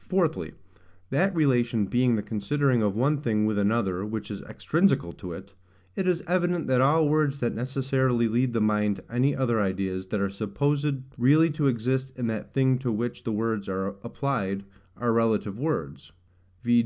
[0.00, 0.52] Fourthly,
[1.08, 5.54] That relation being the considering of one thing with another which is extrinsical to it,
[5.96, 10.08] it is evident that all words that necessarily lead the mind to any other ideas
[10.08, 14.64] than are supposed really to exist in that thing to which the words are applied
[14.98, 16.12] are relative words:
[16.62, 16.82] v.